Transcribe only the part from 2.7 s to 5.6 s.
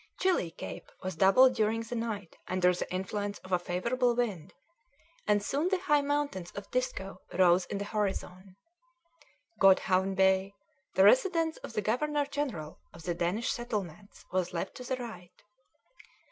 the influence of a favourable wind, and